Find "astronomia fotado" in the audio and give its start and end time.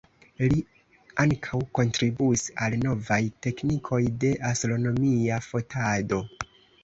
4.53-6.23